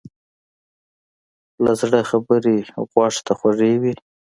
[1.63, 2.55] له زړه خبرې
[2.91, 3.93] غوږ ته خوږې وي.